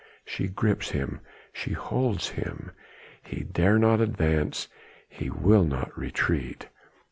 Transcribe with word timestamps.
She 0.25 0.47
grips 0.47 0.89
him, 0.97 1.19
she 1.53 1.73
holds 1.73 2.29
him, 2.29 2.71
he 3.21 3.41
dare 3.43 3.77
not 3.77 4.01
advance, 4.01 4.67
he 5.07 5.29
will 5.29 5.63
not 5.63 5.95
retreat. 5.95 6.69